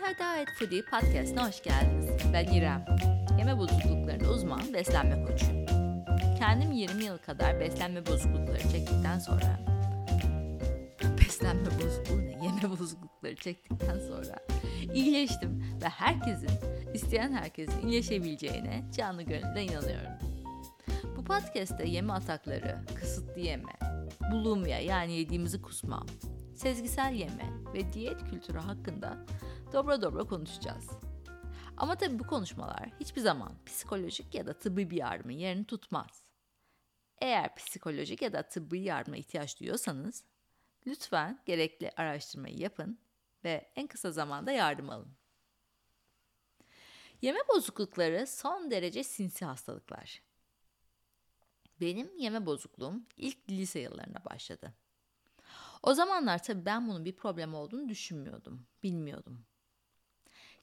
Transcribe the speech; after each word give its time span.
Mental 0.00 0.36
Diet 0.36 0.48
Foodie 0.58 0.82
Podcast'ına 0.82 1.48
hoş 1.48 1.62
geldiniz. 1.62 2.10
Ben 2.32 2.44
İrem. 2.44 2.84
Yeme 3.38 3.58
bozukluklarında 3.58 4.30
uzman 4.30 4.74
beslenme 4.74 5.24
koçuyum. 5.24 5.66
Kendim 6.38 6.72
20 6.72 7.04
yıl 7.04 7.18
kadar 7.18 7.60
beslenme 7.60 8.06
bozuklukları 8.06 8.62
çektikten 8.62 9.18
sonra 9.18 9.60
beslenme 11.20 11.66
bozukluğu 11.66 12.18
ne? 12.18 12.30
Yeme 12.30 12.78
bozuklukları 12.80 13.36
çektikten 13.36 13.98
sonra 13.98 14.36
iyileştim 14.94 15.62
ve 15.82 15.88
herkesin, 15.88 16.50
isteyen 16.94 17.32
herkesin 17.32 17.88
iyileşebileceğine 17.88 18.84
canlı 18.96 19.22
gönülden 19.22 19.62
inanıyorum. 19.62 20.12
Bu 21.16 21.24
podcast'te 21.24 21.88
yeme 21.88 22.12
atakları, 22.12 22.78
kısıtlı 22.94 23.40
yeme, 23.40 23.72
bulimia 24.32 24.78
yani 24.78 25.12
yediğimizi 25.12 25.62
kusma, 25.62 26.06
sezgisel 26.54 27.12
yeme 27.12 27.50
ve 27.74 27.92
diyet 27.92 28.30
kültürü 28.30 28.58
hakkında 28.58 29.16
dobra 29.74 30.02
dobra 30.02 30.24
konuşacağız. 30.24 30.90
Ama 31.76 31.96
tabii 31.96 32.18
bu 32.18 32.26
konuşmalar 32.26 32.90
hiçbir 33.00 33.20
zaman 33.20 33.52
psikolojik 33.66 34.34
ya 34.34 34.46
da 34.46 34.58
tıbbi 34.58 34.90
bir 34.90 34.96
yardımın 34.96 35.32
yerini 35.32 35.64
tutmaz. 35.64 36.24
Eğer 37.20 37.54
psikolojik 37.54 38.22
ya 38.22 38.32
da 38.32 38.42
tıbbi 38.48 38.80
yardıma 38.80 39.16
ihtiyaç 39.16 39.60
duyuyorsanız 39.60 40.24
lütfen 40.86 41.42
gerekli 41.46 41.90
araştırmayı 41.96 42.58
yapın 42.58 42.98
ve 43.44 43.72
en 43.76 43.86
kısa 43.86 44.12
zamanda 44.12 44.52
yardım 44.52 44.90
alın. 44.90 45.16
Yeme 47.22 47.40
bozuklukları 47.48 48.26
son 48.26 48.70
derece 48.70 49.04
sinsi 49.04 49.44
hastalıklar. 49.44 50.22
Benim 51.80 52.18
yeme 52.18 52.46
bozukluğum 52.46 53.06
ilk 53.16 53.50
lise 53.50 53.80
yıllarına 53.80 54.24
başladı. 54.24 54.74
O 55.82 55.94
zamanlar 55.94 56.42
tabii 56.42 56.64
ben 56.64 56.88
bunun 56.88 57.04
bir 57.04 57.16
problem 57.16 57.54
olduğunu 57.54 57.88
düşünmüyordum, 57.88 58.66
bilmiyordum. 58.82 59.46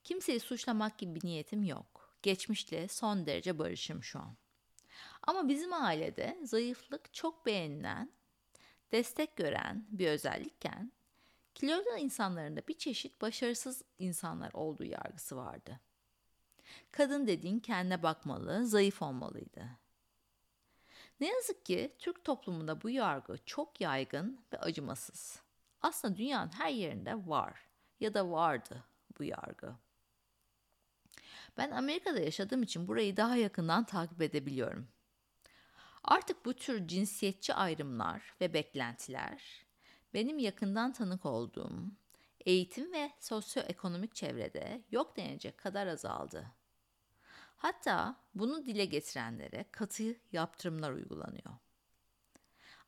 Kimseyi 0.04 0.40
suçlamak 0.40 0.98
gibi 0.98 1.16
bir 1.16 1.28
niyetim 1.28 1.64
yok. 1.64 2.16
Geçmişle 2.22 2.88
son 2.88 3.26
derece 3.26 3.60
barışım 3.60 4.04
şu 4.04 4.20
an. 4.20 4.36
Ama 5.24 5.48
bizim 5.48 5.74
ailede 5.74 6.40
zayıflık 6.44 7.14
çok 7.14 7.46
beğenilen, 7.46 8.12
destek 8.92 9.36
gören 9.36 9.86
bir 9.90 10.08
özellikken 10.08 10.92
kilolu 11.56 11.98
insanların 11.98 12.56
da 12.56 12.68
bir 12.68 12.78
çeşit 12.78 13.22
başarısız 13.22 13.84
insanlar 14.00 14.54
olduğu 14.54 14.84
yargısı 14.84 15.38
vardı. 15.38 15.80
Kadın 16.92 17.28
dediğin 17.28 17.60
kendine 17.60 18.04
bakmalı, 18.04 18.66
zayıf 18.66 19.02
olmalıydı. 19.02 19.70
Ne 21.20 21.28
yazık 21.28 21.66
ki 21.66 21.96
Türk 22.00 22.26
toplumunda 22.26 22.82
bu 22.82 22.90
yargı 22.90 23.38
çok 23.46 23.82
yaygın 23.82 24.40
ve 24.54 24.60
acımasız. 24.60 25.42
Aslında 25.82 26.18
dünyanın 26.18 26.52
her 26.52 26.70
yerinde 26.70 27.28
var 27.28 27.68
ya 28.00 28.14
da 28.14 28.32
vardı 28.32 28.84
bu 29.20 29.24
yargı. 29.24 29.76
Ben 31.58 31.72
Amerika'da 31.72 32.20
yaşadığım 32.20 32.64
için 32.64 32.88
burayı 32.88 33.18
daha 33.18 33.36
yakından 33.36 33.86
takip 33.86 34.22
edebiliyorum. 34.22 34.88
Artık 36.04 36.46
bu 36.46 36.54
tür 36.54 36.88
cinsiyetçi 36.88 37.54
ayrımlar 37.54 38.34
ve 38.42 38.54
beklentiler 38.54 39.66
benim 40.14 40.40
yakından 40.40 40.94
tanık 40.94 41.26
olduğum 41.26 41.92
eğitim 42.46 42.94
ve 42.94 43.12
sosyoekonomik 43.20 44.16
çevrede 44.16 44.82
yok 44.92 45.18
denecek 45.18 45.58
kadar 45.58 45.88
azaldı. 45.88 46.52
Hatta 47.58 48.16
bunu 48.36 48.66
dile 48.66 48.86
getirenlere 48.86 49.66
katı 49.72 50.16
yaptırımlar 50.32 50.92
uygulanıyor. 50.92 51.54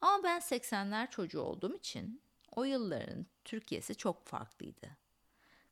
Ama 0.02 0.24
ben 0.24 0.40
80'ler 0.40 1.10
çocuğu 1.10 1.42
olduğum 1.42 1.76
için 1.76 2.22
o 2.52 2.64
yılların 2.64 3.26
Türkiye'si 3.46 3.96
çok 3.96 4.26
farklıydı. 4.26 4.98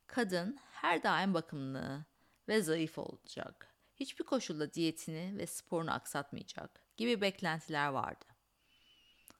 Kadın 0.06 0.58
her 0.70 1.02
daim 1.02 1.34
bakımlı 1.34 2.04
ve 2.48 2.62
zayıf 2.62 2.98
olacak. 2.98 3.74
Hiçbir 3.96 4.24
koşulda 4.24 4.74
diyetini 4.74 5.38
ve 5.38 5.46
sporunu 5.46 5.92
aksatmayacak 5.92 6.80
gibi 6.96 7.20
beklentiler 7.20 7.88
vardı. 7.88 8.24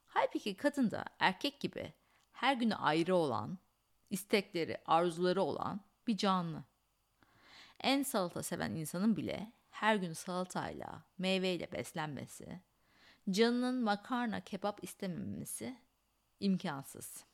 Halbuki 0.07 0.57
kadın 0.57 0.91
da 0.91 1.05
erkek 1.19 1.59
gibi 1.59 1.93
her 2.31 2.53
günü 2.53 2.75
ayrı 2.75 3.15
olan, 3.15 3.57
istekleri, 4.09 4.77
arzuları 4.85 5.41
olan 5.41 5.81
bir 6.07 6.17
canlı. 6.17 6.63
En 7.79 8.03
salata 8.03 8.43
seven 8.43 8.71
insanın 8.71 9.15
bile 9.15 9.51
her 9.69 9.95
gün 9.95 10.13
salatayla, 10.13 11.03
meyveyle 11.17 11.71
beslenmesi, 11.71 12.61
canının 13.29 13.83
makarna, 13.83 14.41
kebap 14.41 14.83
istememesi 14.83 15.77
imkansız. 16.39 17.25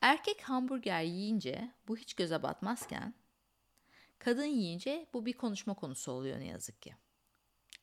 Erkek 0.00 0.42
hamburger 0.42 1.02
yiyince 1.02 1.74
bu 1.88 1.96
hiç 1.96 2.14
göze 2.14 2.42
batmazken, 2.42 3.14
kadın 4.18 4.44
yiyince 4.44 5.06
bu 5.14 5.26
bir 5.26 5.32
konuşma 5.32 5.74
konusu 5.74 6.12
oluyor 6.12 6.40
ne 6.40 6.46
yazık 6.46 6.82
ki. 6.82 6.96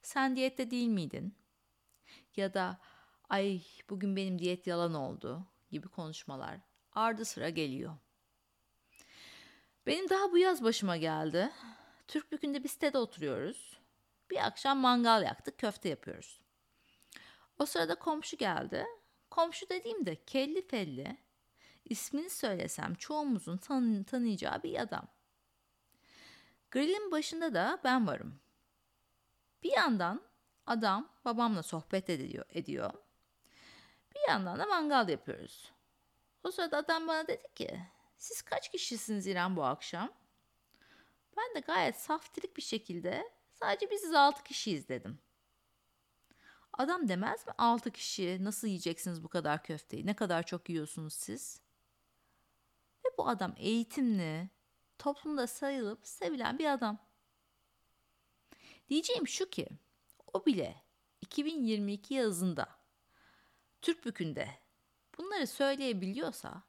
Sen 0.01 0.35
diyette 0.35 0.71
değil 0.71 0.87
miydin? 0.87 1.35
Ya 2.35 2.53
da 2.53 2.79
ay 3.29 3.61
bugün 3.89 4.15
benim 4.15 4.39
diyet 4.39 4.67
yalan 4.67 4.93
oldu 4.93 5.47
gibi 5.71 5.87
konuşmalar 5.87 6.59
ardı 6.91 7.25
sıra 7.25 7.49
geliyor. 7.49 7.97
Benim 9.85 10.09
daha 10.09 10.31
bu 10.31 10.37
yaz 10.37 10.63
başıma 10.63 10.97
geldi. 10.97 11.51
Türk 12.07 12.31
Bükü'nde 12.31 12.63
bir 12.63 12.69
sitede 12.69 12.97
oturuyoruz. 12.97 13.79
Bir 14.31 14.45
akşam 14.45 14.77
mangal 14.77 15.23
yaktık, 15.23 15.57
köfte 15.57 15.89
yapıyoruz. 15.89 16.39
O 17.59 17.65
sırada 17.65 17.95
komşu 17.95 18.37
geldi. 18.37 18.85
Komşu 19.29 19.69
dediğimde 19.69 20.23
kelli 20.25 20.67
felli, 20.67 21.17
ismini 21.85 22.29
söylesem 22.29 22.95
çoğumuzun 22.95 23.57
tanı 23.57 24.03
tanıyacağı 24.03 24.63
bir 24.63 24.79
adam. 24.79 25.07
Grillin 26.71 27.11
başında 27.11 27.53
da 27.53 27.79
ben 27.83 28.07
varım. 28.07 28.39
Bir 29.63 29.71
yandan 29.71 30.21
adam 30.67 31.09
babamla 31.25 31.63
sohbet 31.63 32.09
ediyor, 32.09 32.45
ediyor. 32.49 32.93
Bir 34.15 34.29
yandan 34.29 34.59
da 34.59 34.65
mangal 34.65 35.09
yapıyoruz. 35.09 35.71
O 36.43 36.51
sırada 36.51 36.77
adam 36.77 37.07
bana 37.07 37.27
dedi 37.27 37.53
ki 37.55 37.79
siz 38.17 38.41
kaç 38.41 38.71
kişisiniz 38.71 39.27
İrem 39.27 39.55
bu 39.55 39.63
akşam? 39.63 40.11
Ben 41.37 41.55
de 41.55 41.59
gayet 41.59 41.95
saftirik 41.95 42.57
bir 42.57 42.61
şekilde 42.61 43.31
sadece 43.51 43.91
biziz 43.91 44.13
altı 44.13 44.43
kişiyiz 44.43 44.89
dedim. 44.89 45.19
Adam 46.73 47.07
demez 47.07 47.47
mi 47.47 47.53
altı 47.57 47.91
kişi 47.91 48.37
nasıl 48.41 48.67
yiyeceksiniz 48.67 49.23
bu 49.23 49.27
kadar 49.27 49.63
köfteyi? 49.63 50.05
Ne 50.05 50.15
kadar 50.15 50.43
çok 50.43 50.69
yiyorsunuz 50.69 51.13
siz? 51.13 51.61
Bu 53.17 53.27
adam 53.27 53.53
eğitimli, 53.57 54.49
toplumda 54.97 55.47
sayılıp 55.47 56.07
sevilen 56.07 56.59
bir 56.59 56.73
adam. 56.73 56.97
Diyeceğim 58.89 59.27
şu 59.27 59.49
ki 59.49 59.67
o 60.33 60.45
bile 60.45 60.83
2022 61.21 62.13
yazında 62.13 62.69
Türk 63.81 64.05
Bükü'nde 64.05 64.49
bunları 65.17 65.47
söyleyebiliyorsa 65.47 66.63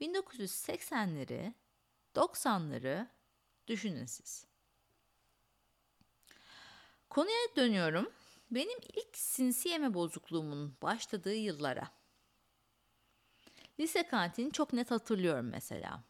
1980'leri, 0.00 1.52
90'ları 2.14 3.06
düşünün 3.66 4.06
siz. 4.06 4.46
Konuya 7.10 7.56
dönüyorum. 7.56 8.12
Benim 8.50 8.78
ilk 8.94 9.16
sinsi 9.16 9.68
yeme 9.68 9.94
bozukluğumun 9.94 10.76
başladığı 10.82 11.34
yıllara. 11.34 11.97
Lise 13.80 14.06
kantini 14.06 14.52
çok 14.52 14.72
net 14.72 14.90
hatırlıyorum 14.90 15.48
mesela. 15.50 16.02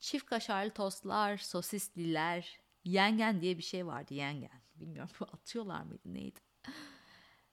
Çift 0.00 0.26
kaşarlı 0.26 0.70
tostlar, 0.70 1.36
sosisliler, 1.36 2.60
yengen 2.84 3.40
diye 3.40 3.58
bir 3.58 3.62
şey 3.62 3.86
vardı 3.86 4.14
yengen. 4.14 4.60
Bilmiyorum 4.74 5.10
atıyorlar 5.32 5.82
mıydı 5.82 6.14
neydi? 6.14 6.40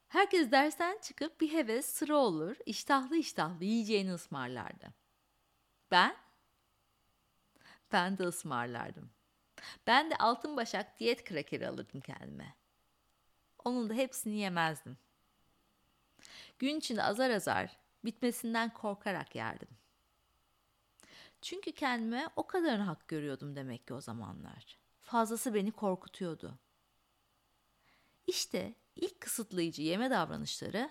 Herkes 0.07 0.51
dersten 0.51 0.99
çıkıp 1.01 1.41
bir 1.41 1.53
heves 1.53 1.85
sıra 1.85 2.15
olur, 2.17 2.55
iştahlı 2.65 3.17
iştahlı 3.17 3.65
yiyeceğini 3.65 4.13
ısmarlardı. 4.13 4.93
Ben? 5.91 6.15
Ben 7.91 8.17
de 8.17 8.23
ısmarlardım. 8.23 9.09
Ben 9.87 10.11
de 10.11 10.15
altın 10.15 10.57
başak 10.57 10.99
diyet 10.99 11.23
krakeri 11.23 11.67
alırdım 11.67 12.01
kendime. 12.01 12.55
Onun 13.65 13.89
da 13.89 13.93
hepsini 13.93 14.35
yemezdim. 14.35 14.97
Gün 16.59 16.77
içinde 16.77 17.03
azar 17.03 17.29
azar 17.29 17.77
bitmesinden 18.05 18.73
korkarak 18.73 19.35
yerdim. 19.35 19.67
Çünkü 21.41 21.71
kendime 21.71 22.29
o 22.35 22.47
kadar 22.47 22.79
hak 22.79 23.07
görüyordum 23.07 23.55
demek 23.55 23.87
ki 23.87 23.93
o 23.93 24.01
zamanlar. 24.01 24.79
Fazlası 25.01 25.53
beni 25.53 25.71
korkutuyordu. 25.71 26.59
İşte 28.27 28.73
ilk 28.95 29.21
kısıtlayıcı 29.21 29.81
yeme 29.81 30.09
davranışları 30.09 30.89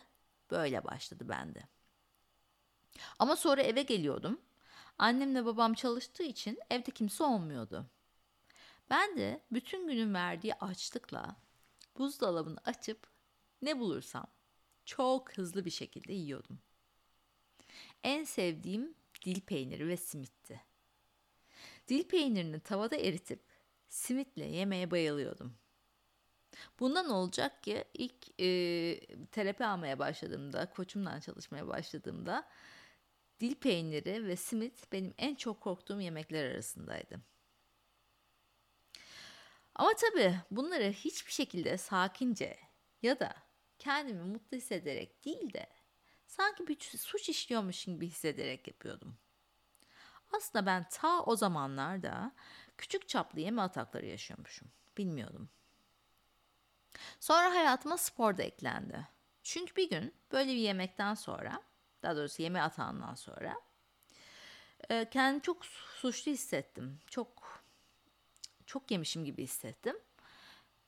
böyle 0.51 0.85
başladı 0.85 1.29
bende. 1.29 1.63
Ama 3.19 3.37
sonra 3.37 3.63
eve 3.63 3.83
geliyordum 3.83 4.41
Annemle 4.99 5.45
babam 5.45 5.75
çalıştığı 5.75 6.23
için 6.23 6.59
evde 6.71 6.91
kimse 6.91 7.25
olmuyordu. 7.25 7.87
Ben 8.91 9.17
de 9.17 9.41
bütün 9.53 9.87
günün 9.89 10.15
verdiği 10.15 10.55
açlıkla 10.55 11.37
buzdolabını 11.99 12.59
açıp 12.65 13.07
ne 13.63 13.79
bulursam 13.79 14.27
çok 14.85 15.39
hızlı 15.39 15.65
bir 15.65 15.71
şekilde 15.71 16.13
yiyordum. 16.13 16.59
En 18.05 18.25
sevdiğim 18.25 18.95
dil 19.25 19.41
peyniri 19.41 19.89
ve 19.89 19.97
simitti. 19.97 20.61
Dil 21.89 22.05
peynirini 22.05 22.61
tavada 22.61 22.97
eritip 22.97 23.41
simitle 23.89 24.45
yemeye 24.45 24.91
bayılıyordum. 24.91 25.55
Bundan 26.81 27.11
olacak 27.11 27.62
ki 27.62 27.85
ilk 27.95 28.41
e, 28.41 28.47
terapi 29.27 29.65
almaya 29.65 29.99
başladığımda, 29.99 30.71
koçumdan 30.71 31.21
çalışmaya 31.21 31.69
başladığımda 31.69 32.49
dil 33.41 33.55
peyniri 33.55 34.27
ve 34.27 34.37
simit 34.37 34.93
benim 34.93 35.15
en 35.19 35.35
çok 35.35 35.61
korktuğum 35.61 36.01
yemekler 36.01 36.51
arasındaydı. 36.51 37.21
Ama 39.75 39.91
tabii 39.95 40.35
bunları 40.51 40.93
hiçbir 40.93 41.33
şekilde 41.33 41.79
sakince 41.79 42.59
ya 43.03 43.21
da 43.21 43.35
kendimi 43.79 44.23
mutlu 44.23 44.56
hissederek 44.56 45.25
değil 45.25 45.53
de 45.53 45.67
sanki 46.26 46.67
bir 46.67 46.81
suç 46.81 47.29
işliyormuş 47.29 47.85
gibi 47.85 48.06
hissederek 48.06 48.69
yapıyordum. 48.69 49.17
Aslında 50.32 50.67
ben 50.67 50.87
ta 50.91 51.23
o 51.23 51.37
zamanlarda 51.37 52.32
küçük 52.79 53.09
çaplı 53.09 53.41
yeme 53.41 53.62
atakları 53.62 54.06
yaşıyormuşum. 54.06 54.69
Bilmiyordum. 54.99 55.49
Sonra 57.21 57.55
hayatıma 57.55 57.97
spor 57.97 58.37
da 58.37 58.43
eklendi. 58.43 59.09
Çünkü 59.43 59.76
bir 59.76 59.91
gün 59.91 60.15
böyle 60.32 60.50
bir 60.50 60.56
yemekten 60.56 61.15
sonra, 61.15 61.62
daha 62.03 62.17
doğrusu 62.17 62.43
yeme 62.43 62.61
atağından 62.61 63.15
sonra 63.15 63.61
e, 64.91 65.11
kendimi 65.11 65.43
çok 65.43 65.65
suçlu 65.65 66.32
hissettim. 66.32 67.00
Çok 67.06 67.62
çok 68.67 68.91
yemişim 68.91 69.25
gibi 69.25 69.43
hissettim. 69.43 69.97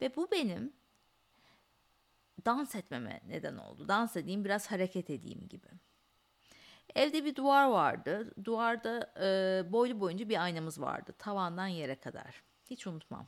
Ve 0.01 0.17
bu 0.17 0.31
benim 0.31 0.73
dans 2.47 2.75
etmeme 2.75 3.21
neden 3.27 3.57
oldu. 3.57 3.89
Dans 3.89 4.17
edeyim, 4.17 4.45
biraz 4.45 4.71
hareket 4.71 5.11
edeyim 5.11 5.49
gibi. 5.49 5.69
Evde 6.95 7.25
bir 7.25 7.37
duvar 7.37 7.65
vardı. 7.65 8.45
Duvarda 8.45 9.13
e, 9.21 9.73
boylu 9.73 10.01
boyunca 10.01 10.29
bir 10.29 10.43
aynamız 10.43 10.81
vardı. 10.81 11.15
Tavandan 11.19 11.67
yere 11.67 12.01
kadar. 12.01 12.43
Hiç 12.71 12.87
unutmam. 12.87 13.27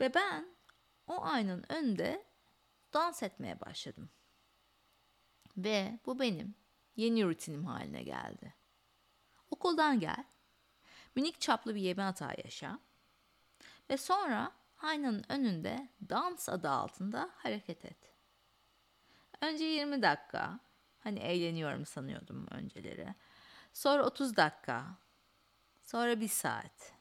Ve 0.00 0.14
ben 0.14 0.46
o 1.06 1.24
aynanın 1.24 1.64
önünde 1.68 2.24
dans 2.92 3.22
etmeye 3.22 3.60
başladım. 3.60 4.10
Ve 5.56 5.98
bu 6.06 6.18
benim 6.18 6.54
yeni 6.96 7.24
rutinim 7.24 7.64
haline 7.64 8.02
geldi. 8.02 8.54
Okuldan 9.50 10.00
gel, 10.00 10.24
minik 11.14 11.40
çaplı 11.40 11.74
bir 11.74 11.80
yeme 11.80 12.02
hata 12.02 12.34
yaşa 12.44 12.78
ve 13.90 13.96
sonra 13.96 14.52
aynanın 14.78 15.24
önünde 15.28 15.88
dans 16.08 16.48
adı 16.48 16.70
altında 16.70 17.30
hareket 17.36 17.84
et. 17.84 18.14
Önce 19.40 19.64
20 19.64 20.02
dakika, 20.02 20.60
hani 20.98 21.18
eğleniyorum 21.18 21.86
sanıyordum 21.86 22.46
önceleri. 22.50 23.14
Sonra 23.72 24.06
30 24.06 24.36
dakika, 24.36 24.86
sonra 25.82 26.20
bir 26.20 26.28
saat. 26.28 26.92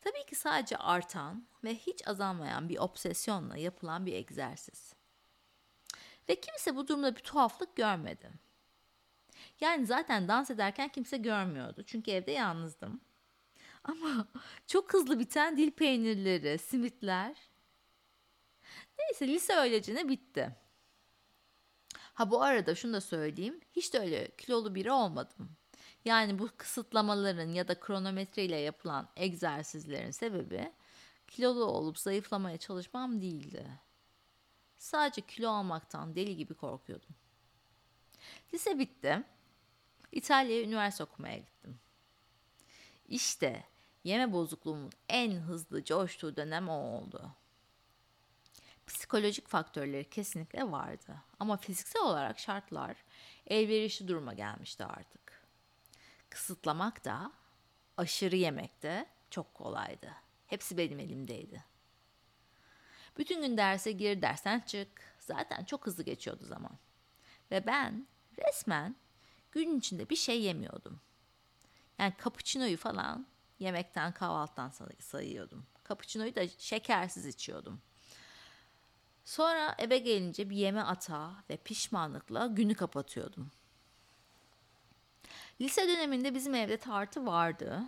Tabii 0.00 0.26
ki 0.26 0.34
sadece 0.34 0.76
artan 0.76 1.46
ve 1.64 1.74
hiç 1.74 2.08
azalmayan 2.08 2.68
bir 2.68 2.78
obsesyonla 2.78 3.56
yapılan 3.56 4.06
bir 4.06 4.12
egzersiz. 4.12 4.94
Ve 6.28 6.40
kimse 6.40 6.76
bu 6.76 6.88
durumda 6.88 7.16
bir 7.16 7.20
tuhaflık 7.20 7.76
görmedi. 7.76 8.30
Yani 9.60 9.86
zaten 9.86 10.28
dans 10.28 10.50
ederken 10.50 10.88
kimse 10.88 11.16
görmüyordu. 11.16 11.82
Çünkü 11.86 12.10
evde 12.10 12.32
yalnızdım. 12.32 13.00
Ama 13.84 14.28
çok 14.66 14.92
hızlı 14.92 15.18
biten 15.18 15.56
dil 15.56 15.70
peynirleri, 15.70 16.58
simitler. 16.58 17.36
Neyse 18.98 19.28
lise 19.28 19.54
öylece 19.54 20.08
bitti. 20.08 20.56
Ha 21.94 22.30
bu 22.30 22.42
arada 22.42 22.74
şunu 22.74 22.92
da 22.92 23.00
söyleyeyim. 23.00 23.60
Hiç 23.72 23.94
de 23.94 23.98
öyle 23.98 24.30
kilolu 24.36 24.74
biri 24.74 24.92
olmadım. 24.92 25.56
Yani 26.04 26.38
bu 26.38 26.48
kısıtlamaların 26.56 27.48
ya 27.48 27.68
da 27.68 27.80
kronometre 27.80 28.44
ile 28.44 28.56
yapılan 28.56 29.08
egzersizlerin 29.16 30.10
sebebi 30.10 30.72
kilolu 31.28 31.64
olup 31.64 31.98
zayıflamaya 31.98 32.56
çalışmam 32.56 33.20
değildi. 33.20 33.66
Sadece 34.76 35.20
kilo 35.20 35.50
almaktan 35.50 36.14
deli 36.16 36.36
gibi 36.36 36.54
korkuyordum. 36.54 37.14
Lise 38.54 38.78
bitti. 38.78 39.22
İtalya'ya 40.12 40.62
üniversite 40.62 41.04
okumaya 41.04 41.38
gittim. 41.38 41.78
İşte 43.08 43.64
yeme 44.04 44.32
bozukluğumun 44.32 44.92
en 45.08 45.30
hızlı 45.30 45.84
coştuğu 45.84 46.36
dönem 46.36 46.68
o 46.68 46.72
oldu. 46.72 47.30
Psikolojik 48.86 49.48
faktörleri 49.48 50.10
kesinlikle 50.10 50.70
vardı 50.70 51.14
ama 51.40 51.56
fiziksel 51.56 52.02
olarak 52.02 52.38
şartlar 52.38 52.96
elverişli 53.46 54.08
duruma 54.08 54.34
gelmişti 54.34 54.84
artık. 54.84 55.44
Kısıtlamak 56.30 57.04
da, 57.04 57.32
aşırı 57.96 58.36
yemek 58.36 58.82
de 58.82 59.06
çok 59.30 59.54
kolaydı. 59.54 60.12
Hepsi 60.46 60.78
benim 60.78 60.98
elimdeydi. 60.98 61.64
Bütün 63.18 63.42
gün 63.42 63.56
derse 63.56 63.92
gir, 63.92 64.22
dersten 64.22 64.60
çık. 64.60 64.88
Zaten 65.18 65.64
çok 65.64 65.86
hızlı 65.86 66.02
geçiyordu 66.02 66.44
zaman. 66.44 66.78
Ve 67.50 67.66
ben 67.66 68.06
resmen 68.38 68.96
gün 69.52 69.78
içinde 69.78 70.10
bir 70.10 70.16
şey 70.16 70.42
yemiyordum. 70.42 71.00
Yani 71.98 72.12
cappuccino'yu 72.24 72.76
falan 72.76 73.26
yemekten 73.58 74.12
kahvaltıdan 74.12 74.72
sayıyordum. 74.98 75.66
Cappuccino'yu 75.88 76.34
da 76.34 76.48
şekersiz 76.48 77.26
içiyordum. 77.26 77.80
Sonra 79.24 79.74
eve 79.78 79.98
gelince 79.98 80.50
bir 80.50 80.56
yeme 80.56 80.80
atağı 80.80 81.34
ve 81.50 81.56
pişmanlıkla 81.56 82.46
günü 82.46 82.74
kapatıyordum. 82.74 83.50
Lise 85.60 85.88
döneminde 85.88 86.34
bizim 86.34 86.54
evde 86.54 86.76
tartı 86.76 87.26
vardı. 87.26 87.82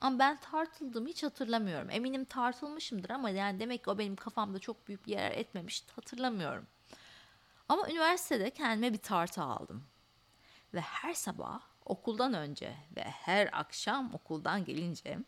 Ama 0.00 0.18
ben 0.18 0.40
tartıldığımı 0.40 1.08
hiç 1.08 1.22
hatırlamıyorum. 1.22 1.90
Eminim 1.90 2.24
tartılmışımdır 2.24 3.10
ama 3.10 3.30
yani 3.30 3.60
demek 3.60 3.84
ki 3.84 3.90
o 3.90 3.98
benim 3.98 4.16
kafamda 4.16 4.58
çok 4.58 4.88
büyük 4.88 5.06
bir 5.06 5.12
yer 5.12 5.30
etmemiş 5.30 5.84
hatırlamıyorum. 5.96 6.66
Ama 7.68 7.88
üniversitede 7.90 8.50
kendime 8.50 8.92
bir 8.92 8.98
tartı 8.98 9.42
aldım. 9.42 9.84
Ve 10.74 10.80
her 10.80 11.14
sabah 11.14 11.60
okuldan 11.84 12.34
önce 12.34 12.76
ve 12.96 13.02
her 13.04 13.48
akşam 13.52 14.14
okuldan 14.14 14.64
gelince 14.64 15.18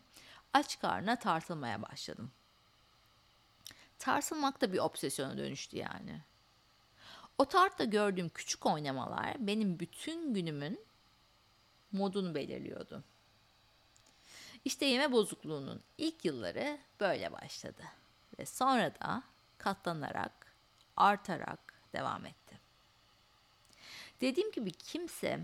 aç 0.53 0.79
karnına 0.79 1.19
tartılmaya 1.19 1.81
başladım. 1.81 2.31
Tartılmak 3.99 4.61
da 4.61 4.73
bir 4.73 4.79
obsesyona 4.79 5.37
dönüştü 5.37 5.77
yani. 5.77 6.21
O 7.37 7.45
tartta 7.45 7.83
gördüğüm 7.83 8.29
küçük 8.29 8.65
oynamalar 8.65 9.47
benim 9.47 9.79
bütün 9.79 10.33
günümün 10.33 10.79
modunu 11.91 12.35
belirliyordu. 12.35 13.03
İşte 14.65 14.85
yeme 14.85 15.11
bozukluğunun 15.11 15.83
ilk 15.97 16.25
yılları 16.25 16.77
böyle 16.99 17.31
başladı 17.31 17.83
ve 18.39 18.45
sonra 18.45 18.95
da 18.95 19.23
katlanarak, 19.57 20.55
artarak 20.97 21.73
devam 21.93 22.25
etti. 22.25 22.59
Dediğim 24.21 24.51
gibi 24.51 24.71
kimse 24.71 25.39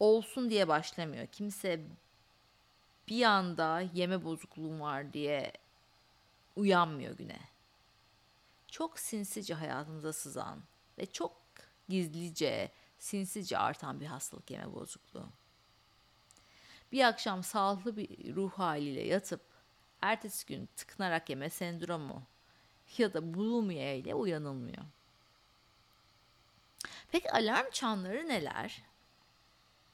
olsun 0.00 0.50
diye 0.50 0.68
başlamıyor. 0.68 1.26
Kimse 1.26 1.80
bir 3.08 3.22
anda 3.22 3.80
yeme 3.80 4.24
bozukluğum 4.24 4.80
var 4.80 5.12
diye 5.12 5.52
uyanmıyor 6.56 7.16
güne. 7.16 7.38
Çok 8.68 8.98
sinsice 8.98 9.54
hayatımıza 9.54 10.12
sızan 10.12 10.60
ve 10.98 11.06
çok 11.06 11.36
gizlice, 11.88 12.70
sinsice 12.98 13.58
artan 13.58 14.00
bir 14.00 14.06
hastalık 14.06 14.50
yeme 14.50 14.72
bozukluğu. 14.72 15.26
Bir 16.92 17.04
akşam 17.04 17.44
sağlıklı 17.44 17.96
bir 17.96 18.34
ruh 18.36 18.52
haliyle 18.52 19.06
yatıp 19.06 19.40
ertesi 20.00 20.46
gün 20.46 20.68
tıkınarak 20.76 21.30
yeme 21.30 21.50
sendromu 21.50 22.22
ya 22.98 23.14
da 23.14 23.34
bulimia 23.34 23.92
ile 23.92 24.14
uyanılmıyor. 24.14 24.84
Peki 27.12 27.32
alarm 27.32 27.70
çanları 27.70 28.28
neler? 28.28 28.82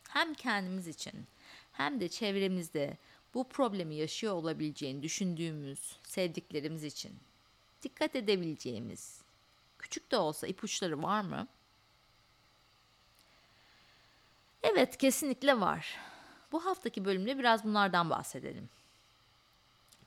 Hem 0.09 0.35
kendimiz 0.35 0.89
için 0.89 1.27
hem 1.73 2.01
de 2.01 2.09
çevremizde 2.09 2.97
bu 3.35 3.49
problemi 3.49 3.95
yaşıyor 3.95 4.33
olabileceğini 4.33 5.03
düşündüğümüz 5.03 5.97
sevdiklerimiz 6.03 6.85
için 6.85 7.13
dikkat 7.83 8.17
edebileceğimiz 8.17 9.21
küçük 9.79 10.11
de 10.11 10.17
olsa 10.17 10.47
ipuçları 10.47 11.03
var 11.03 11.21
mı? 11.21 11.49
Evet, 14.63 14.97
kesinlikle 14.99 15.61
var. 15.61 15.97
Bu 16.53 16.65
haftaki 16.65 17.05
bölümde 17.05 17.39
biraz 17.39 17.65
bunlardan 17.65 18.11
bahsedelim. 18.11 18.69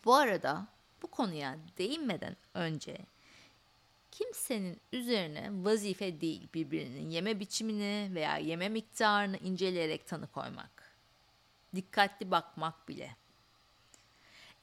Bu 0.06 0.15
arada 0.15 0.68
bu 1.01 1.08
konuya 1.08 1.58
değinmeden 1.77 2.38
önce 2.53 2.98
kimsenin 4.12 4.82
üzerine 4.94 5.50
vazife 5.51 6.22
değil 6.22 6.48
birbirinin 6.54 7.10
yeme 7.10 7.39
biçimini 7.39 8.16
veya 8.16 8.38
yeme 8.38 8.70
miktarını 8.70 9.38
inceleyerek 9.38 10.08
tanı 10.08 10.28
koymak. 10.28 10.92
Dikkatli 11.75 12.32
bakmak 12.32 12.88
bile. 12.88 13.16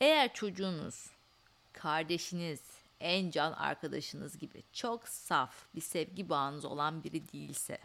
Eğer 0.00 0.34
çocuğunuz, 0.34 1.10
kardeşiniz, 1.72 2.60
en 3.00 3.30
can 3.30 3.52
arkadaşınız 3.52 4.38
gibi 4.38 4.62
çok 4.72 5.08
saf 5.08 5.74
bir 5.74 5.80
sevgi 5.80 6.28
bağınız 6.28 6.64
olan 6.64 7.04
biri 7.04 7.32
değilse 7.32 7.78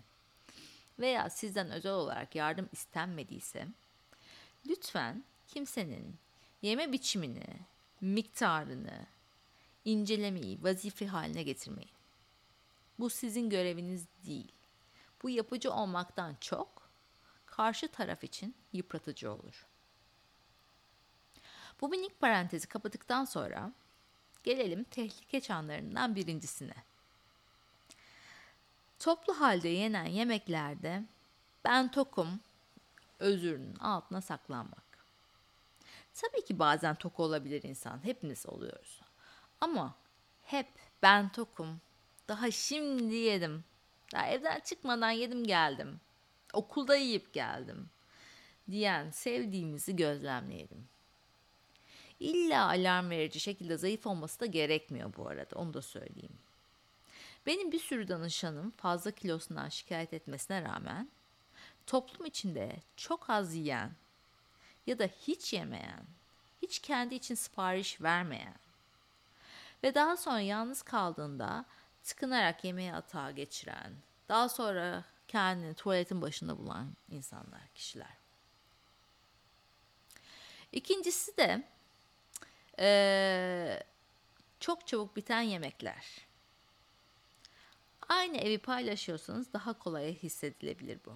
veya 1.00 1.30
sizden 1.30 1.72
özel 1.72 1.91
olarak 1.91 2.36
yardım 2.36 2.70
istenmediyse 2.72 3.68
lütfen 4.70 5.24
kimsenin 5.48 6.15
yeme 6.62 6.91
biçimini, 6.91 7.48
miktarını 8.01 9.06
incelemeyi 9.85 10.63
vazife 10.63 11.07
haline 11.07 11.43
getirmeyin. 11.43 11.91
Bu 13.00 13.09
sizin 13.09 13.50
göreviniz 13.50 14.05
değil. 14.25 14.51
Bu 15.23 15.29
yapıcı 15.29 15.73
olmaktan 15.73 16.35
çok 16.41 16.89
karşı 17.45 17.88
taraf 17.88 18.23
için 18.23 18.55
yıpratıcı 18.73 19.31
olur. 19.31 19.65
Bu 21.81 21.89
minik 21.89 22.19
parantezi 22.19 22.67
kapattıktan 22.67 23.25
sonra 23.25 23.71
gelelim 24.43 24.83
tehlike 24.83 25.41
çanlarından 25.41 26.15
birincisine. 26.15 26.75
Toplu 29.00 29.39
halde 29.39 29.69
yenen 29.69 30.05
yemeklerde 30.05 31.03
ben 31.65 31.91
tokum 31.91 32.39
özürünün 33.19 33.75
altına 33.75 34.21
saklanmak. 34.21 34.83
Tabii 36.13 36.45
ki 36.45 36.59
bazen 36.59 36.95
tok 36.95 37.19
olabilir 37.19 37.63
insan. 37.63 38.05
Hepimiz 38.05 38.45
oluyoruz. 38.45 39.01
Ama 39.62 39.96
hep 40.44 40.68
ben 41.01 41.30
tokum. 41.30 41.82
Daha 42.27 42.51
şimdi 42.51 43.15
yedim. 43.15 43.63
Daha 44.13 44.27
evden 44.27 44.60
çıkmadan 44.60 45.12
yedim 45.12 45.44
geldim. 45.44 46.00
Okulda 46.53 46.96
yiyip 46.96 47.34
geldim. 47.34 47.89
Diyen 48.72 49.12
sevdiğimizi 49.12 49.96
gözlemleyelim. 49.96 50.88
İlla 52.20 52.68
alarm 52.68 53.10
verici 53.10 53.39
şekilde 53.39 53.77
zayıf 53.77 54.08
olması 54.08 54.39
da 54.39 54.46
gerekmiyor 54.46 55.13
bu 55.18 55.27
arada. 55.27 55.56
Onu 55.56 55.74
da 55.74 55.82
söyleyeyim. 55.82 56.38
Benim 57.46 57.72
bir 57.72 57.80
sürü 57.80 58.08
danışanım 58.08 58.72
fazla 58.72 59.12
kilosundan 59.12 59.70
şikayet 59.70 60.13
etmesine 60.13 60.62
rağmen 60.62 61.10
toplum 61.88 62.25
içinde 62.25 62.75
çok 62.96 63.30
az 63.30 63.56
yiyen 63.56 63.91
ya 64.88 65.00
da 65.00 65.10
hiç 65.27 65.53
yemeyen, 65.53 66.06
hiç 66.62 66.80
kendi 66.80 67.15
için 67.15 67.36
sipariş 67.36 68.01
vermeyen 68.01 68.56
ve 69.83 69.95
daha 69.95 70.17
sonra 70.17 70.39
yalnız 70.39 70.81
kaldığında 70.81 71.65
tıkınarak 72.03 72.63
yemeği 72.63 72.93
atağa 72.93 73.31
geçiren, 73.31 73.93
daha 74.29 74.50
sonra 74.50 75.03
kendini 75.27 75.73
tuvaletin 75.73 76.21
başında 76.21 76.57
bulan 76.57 76.88
insanlar, 77.09 77.67
kişiler. 77.75 78.17
İkincisi 80.71 81.38
de 81.38 81.63
ee, 82.79 83.83
çok 84.59 84.88
çabuk 84.88 85.15
biten 85.15 85.41
yemekler. 85.41 86.05
Aynı 88.09 88.38
evi 88.38 88.57
paylaşıyorsanız 88.57 89.53
daha 89.53 89.79
kolay 89.79 90.15
hissedilebilir 90.15 91.00
bu. 91.05 91.13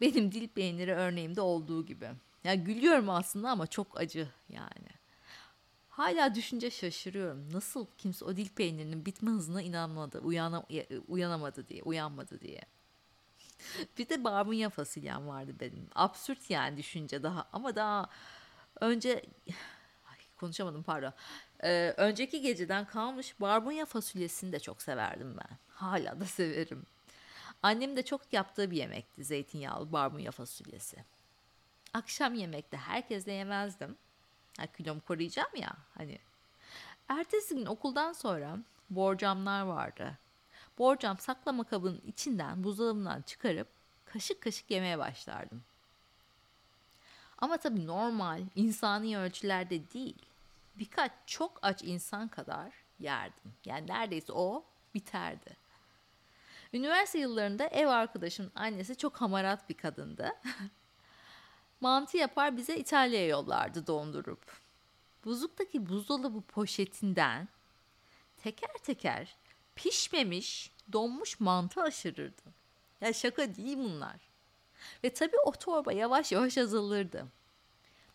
Benim 0.00 0.32
dil 0.32 0.48
peyniri 0.48 0.94
örneğimde 0.94 1.40
olduğu 1.40 1.86
gibi. 1.86 2.10
Ya 2.44 2.54
gülüyorum 2.54 3.10
aslında 3.10 3.50
ama 3.50 3.66
çok 3.66 4.00
acı 4.00 4.28
yani. 4.48 4.99
Hala 6.00 6.34
düşünce 6.34 6.70
şaşırıyorum. 6.70 7.52
Nasıl 7.52 7.86
kimse 7.98 8.24
o 8.24 8.36
dil 8.36 8.48
peynirinin 8.48 9.06
bitme 9.06 9.30
hızına 9.30 9.62
inanmadı, 9.62 10.18
uyana, 10.18 10.64
uyanamadı 11.08 11.68
diye, 11.68 11.82
uyanmadı 11.82 12.40
diye. 12.40 12.60
bir 13.98 14.08
de 14.08 14.24
barbunya 14.24 14.70
fasulyem 14.70 15.28
vardı 15.28 15.52
benim. 15.60 15.88
Absürt 15.94 16.50
yani 16.50 16.76
düşünce 16.76 17.22
daha 17.22 17.48
ama 17.52 17.76
daha 17.76 18.10
önce 18.80 19.24
konuşamadım 20.36 20.82
pardon. 20.82 21.12
Ee, 21.62 21.94
önceki 21.96 22.40
geceden 22.40 22.84
kalmış 22.84 23.40
barbunya 23.40 23.86
fasulyesini 23.86 24.52
de 24.52 24.60
çok 24.60 24.82
severdim 24.82 25.36
ben. 25.36 25.56
Hala 25.68 26.20
da 26.20 26.24
severim. 26.24 26.86
Annem 27.62 27.96
de 27.96 28.04
çok 28.04 28.32
yaptığı 28.32 28.70
bir 28.70 28.76
yemekti 28.76 29.24
zeytinyağlı 29.24 29.92
barbunya 29.92 30.30
fasulyesi. 30.30 31.04
Akşam 31.94 32.34
yemekte 32.34 32.76
herkesle 32.76 33.32
yemezdim. 33.32 33.96
Ha, 34.58 34.66
kilomu 34.66 35.00
koruyacağım 35.00 35.56
ya 35.56 35.76
hani. 35.98 36.18
Ertesi 37.08 37.54
gün 37.54 37.66
okuldan 37.66 38.12
sonra 38.12 38.58
borcamlar 38.90 39.62
vardı. 39.62 40.18
Borcam 40.78 41.18
saklama 41.18 41.64
kabının 41.64 42.02
içinden 42.06 42.64
buzdolabından 42.64 43.22
çıkarıp 43.22 43.68
kaşık 44.04 44.40
kaşık 44.40 44.70
yemeye 44.70 44.98
başlardım. 44.98 45.62
Ama 47.38 47.56
tabii 47.56 47.86
normal 47.86 48.42
insani 48.54 49.18
ölçülerde 49.18 49.90
değil. 49.90 50.18
Birkaç 50.78 51.12
çok 51.26 51.58
aç 51.62 51.82
insan 51.82 52.28
kadar 52.28 52.72
yerdim. 53.00 53.52
Yani 53.64 53.86
neredeyse 53.86 54.32
o 54.32 54.64
biterdi. 54.94 55.56
Üniversite 56.72 57.18
yıllarında 57.18 57.64
ev 57.66 57.86
arkadaşımın 57.86 58.52
annesi 58.54 58.96
çok 58.96 59.16
hamarat 59.16 59.68
bir 59.68 59.74
kadındı. 59.74 60.32
Mantı 61.80 62.16
yapar 62.16 62.56
bize 62.56 62.76
İtalya'ya 62.76 63.26
yollardı 63.26 63.86
dondurup. 63.86 64.60
Buzluktaki 65.24 65.88
buzdolabı 65.88 66.40
poşetinden 66.40 67.48
teker 68.42 68.78
teker 68.82 69.36
pişmemiş, 69.76 70.70
donmuş 70.92 71.40
mantı 71.40 71.82
aşırırdı. 71.82 72.42
Ya 73.00 73.12
şaka 73.12 73.56
değil 73.56 73.78
bunlar. 73.78 74.16
Ve 75.04 75.14
tabii 75.14 75.38
o 75.46 75.52
torba 75.52 75.92
yavaş 75.92 76.32
yavaş 76.32 76.58
azalırdı. 76.58 77.26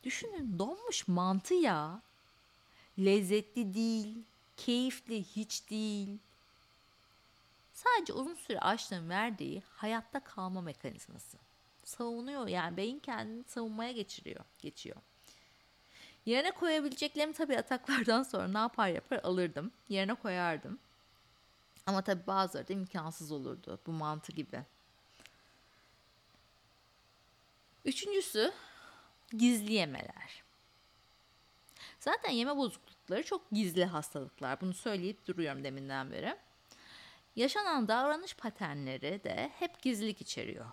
Düşünün 0.04 0.60
donmuş 0.60 1.08
mantı 1.08 1.54
ya. 1.54 2.02
Lezzetli 3.00 3.74
değil, 3.74 4.18
keyifli 4.58 5.24
hiç 5.24 5.70
değil. 5.70 6.18
Sadece 7.74 8.14
uzun 8.14 8.36
süre 8.36 8.60
açlığın 8.60 9.10
verdiği 9.10 9.64
hayatta 9.76 10.20
kalma 10.20 10.62
mekanizması. 10.62 11.38
Savunuyor 11.86 12.48
yani 12.48 12.78
beyin 12.78 13.00
kendini 13.00 13.44
savunmaya 13.44 13.92
geçiriyor, 13.92 14.46
geçiyor. 14.60 14.96
Yerine 16.26 16.52
koyabileceklerimi 16.52 17.34
tabii 17.34 17.58
ataklardan 17.58 18.24
sonra 18.24 18.48
ne 18.48 18.58
yapar 18.58 18.88
yapar 18.88 19.20
alırdım. 19.24 19.72
Yerine 19.90 20.14
koyardım. 20.14 20.80
Ama 21.86 22.02
tabii 22.02 22.28
bazıları 22.28 22.68
da 22.68 22.74
imkansız 22.74 23.32
olurdu 23.32 23.80
bu 23.88 23.92
mantı 23.92 24.32
gibi. 24.32 24.62
Üçüncüsü 27.86 28.54
gizli 29.32 29.74
yemeler. 29.74 30.44
Zaten 32.00 32.32
yeme 32.32 32.58
bozuklukları 32.58 33.24
çok 33.24 33.52
gizli 33.52 33.86
hastalıklar. 33.86 34.62
Bunu 34.62 34.74
söyleyip 34.74 35.28
duruyorum 35.28 35.64
deminden 35.64 36.12
beri. 36.12 36.36
Yaşanan 37.36 37.88
davranış 37.88 38.36
paternleri 38.36 39.24
de 39.24 39.52
hep 39.60 39.82
gizlilik 39.82 40.22
içeriyor. 40.22 40.66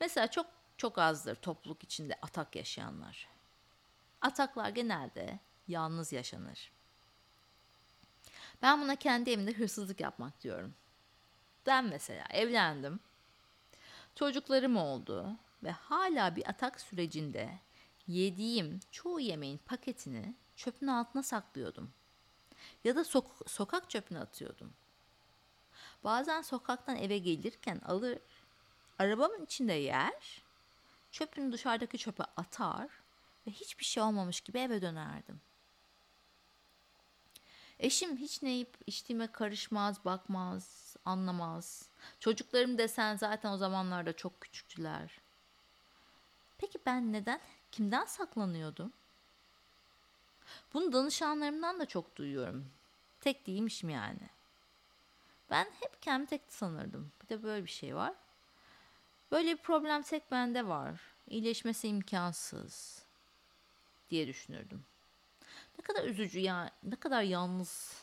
Mesela 0.00 0.30
çok 0.30 0.46
çok 0.76 0.98
azdır 0.98 1.34
topluluk 1.34 1.84
içinde 1.84 2.18
atak 2.22 2.56
yaşayanlar. 2.56 3.28
Ataklar 4.20 4.68
genelde 4.68 5.38
yalnız 5.68 6.12
yaşanır. 6.12 6.72
Ben 8.62 8.82
buna 8.82 8.96
kendi 8.96 9.30
evimde 9.30 9.52
hırsızlık 9.52 10.00
yapmak 10.00 10.42
diyorum. 10.42 10.74
Ben 11.66 11.84
mesela 11.84 12.24
evlendim. 12.30 13.00
Çocuklarım 14.14 14.76
oldu 14.76 15.36
ve 15.62 15.70
hala 15.70 16.36
bir 16.36 16.48
atak 16.48 16.80
sürecinde 16.80 17.58
yediğim 18.06 18.80
çoğu 18.90 19.20
yemeğin 19.20 19.58
paketini 19.58 20.34
çöpün 20.56 20.86
altına 20.86 21.22
saklıyordum. 21.22 21.92
Ya 22.84 22.96
da 22.96 23.00
sok- 23.00 23.48
sokak 23.48 23.90
çöpüne 23.90 24.18
atıyordum. 24.18 24.72
Bazen 26.04 26.42
sokaktan 26.42 26.96
eve 26.96 27.18
gelirken 27.18 27.80
alır, 27.84 28.18
arabamın 29.00 29.44
içinde 29.44 29.72
yer, 29.72 30.42
çöpünü 31.10 31.52
dışarıdaki 31.52 31.98
çöpe 31.98 32.24
atar 32.36 32.88
ve 33.46 33.50
hiçbir 33.50 33.84
şey 33.84 34.02
olmamış 34.02 34.40
gibi 34.40 34.58
eve 34.58 34.82
dönerdim. 34.82 35.40
Eşim 37.78 38.16
hiç 38.16 38.42
ne 38.42 38.50
yiyip 38.50 38.76
içtiğime 38.86 39.32
karışmaz, 39.32 40.04
bakmaz, 40.04 40.96
anlamaz. 41.04 41.88
Çocuklarım 42.20 42.78
desen 42.78 43.16
zaten 43.16 43.52
o 43.52 43.56
zamanlarda 43.56 44.12
çok 44.12 44.40
küçüktüler. 44.40 45.20
Peki 46.58 46.78
ben 46.86 47.12
neden, 47.12 47.40
kimden 47.72 48.04
saklanıyordum? 48.04 48.92
Bunu 50.74 50.92
danışanlarımdan 50.92 51.80
da 51.80 51.86
çok 51.86 52.16
duyuyorum. 52.16 52.70
Tek 53.20 53.46
değilmişim 53.46 53.90
yani. 53.90 54.30
Ben 55.50 55.64
hep 55.80 56.02
kendi 56.02 56.26
tek 56.26 56.42
sanırdım. 56.48 57.12
Bir 57.22 57.28
de 57.28 57.42
böyle 57.42 57.64
bir 57.64 57.70
şey 57.70 57.96
var. 57.96 58.14
Böyle 59.30 59.52
bir 59.52 59.62
problem 59.62 60.02
tek 60.02 60.30
bende 60.30 60.66
var. 60.66 61.00
İyileşmesi 61.28 61.88
imkansız 61.88 63.04
diye 64.10 64.26
düşünürdüm. 64.26 64.84
Ne 65.78 65.84
kadar 65.84 66.04
üzücü 66.04 66.40
ya. 66.40 66.70
Ne 66.82 66.96
kadar 66.96 67.22
yalnız. 67.22 68.02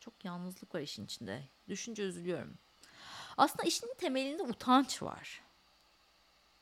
Çok 0.00 0.24
yalnızlık 0.24 0.74
var 0.74 0.80
işin 0.80 1.04
içinde. 1.04 1.42
Düşünce 1.68 2.02
üzülüyorum. 2.02 2.58
Aslında 3.36 3.62
işin 3.62 3.94
temelinde 3.98 4.42
utanç 4.42 5.02
var. 5.02 5.42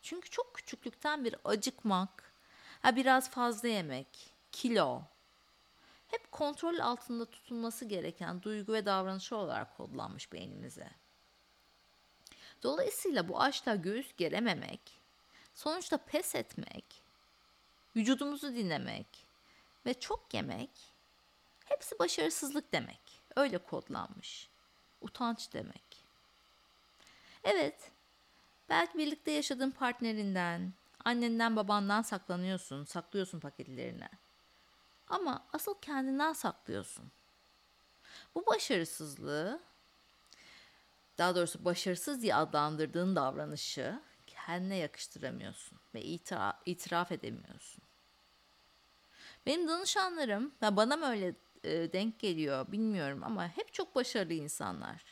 Çünkü 0.02 0.30
çok 0.30 0.54
küçüklükten 0.54 1.24
bir 1.24 1.36
acıkmak, 1.44 2.32
ha 2.82 2.96
biraz 2.96 3.30
fazla 3.30 3.68
yemek, 3.68 4.34
kilo, 4.52 5.02
hep 6.08 6.32
kontrol 6.32 6.78
altında 6.78 7.24
tutulması 7.24 7.84
gereken 7.84 8.42
duygu 8.42 8.72
ve 8.72 8.86
davranışı 8.86 9.36
olarak 9.36 9.76
kodlanmış 9.76 10.32
beynimize. 10.32 10.90
Dolayısıyla 12.64 13.28
bu 13.28 13.40
açlığa 13.40 13.74
göğüs 13.74 14.16
gerememek, 14.16 14.80
sonuçta 15.54 15.96
pes 15.96 16.34
etmek, 16.34 16.84
vücudumuzu 17.96 18.54
dinlemek 18.54 19.26
ve 19.86 19.94
çok 19.94 20.34
yemek 20.34 20.70
hepsi 21.64 21.98
başarısızlık 21.98 22.72
demek. 22.72 23.00
Öyle 23.36 23.58
kodlanmış. 23.58 24.48
Utanç 25.00 25.52
demek. 25.52 26.04
Evet, 27.44 27.90
belki 28.68 28.98
birlikte 28.98 29.30
yaşadığın 29.30 29.70
partnerinden, 29.70 30.72
annenden 31.04 31.56
babandan 31.56 32.02
saklanıyorsun, 32.02 32.84
saklıyorsun 32.84 33.40
paketlerini. 33.40 34.08
Ama 35.08 35.46
asıl 35.52 35.74
kendinden 35.80 36.32
saklıyorsun. 36.32 37.10
Bu 38.34 38.46
başarısızlığı, 38.46 39.60
daha 41.18 41.34
doğrusu 41.34 41.64
başarısız 41.64 42.22
diye 42.22 42.34
adlandırdığın 42.34 43.16
davranışı 43.16 44.00
kendine 44.26 44.76
yakıştıramıyorsun 44.76 45.78
ve 45.94 46.02
itiraf, 46.02 46.54
itiraf 46.66 47.12
edemiyorsun. 47.12 47.84
Benim 49.46 49.68
danışanlarım, 49.68 50.52
ya 50.60 50.76
bana 50.76 50.96
mı 50.96 51.06
öyle 51.06 51.34
e, 51.64 51.92
denk 51.92 52.18
geliyor 52.18 52.72
bilmiyorum 52.72 53.20
ama 53.24 53.48
hep 53.48 53.72
çok 53.72 53.94
başarılı 53.94 54.32
insanlar. 54.32 55.04